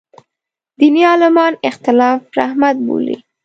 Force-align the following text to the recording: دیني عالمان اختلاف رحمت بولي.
دیني 0.79 1.03
عالمان 1.09 1.53
اختلاف 1.69 2.21
رحمت 2.37 2.75
بولي. 2.85 3.17